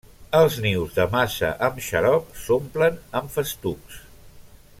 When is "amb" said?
1.67-1.77, 3.21-3.33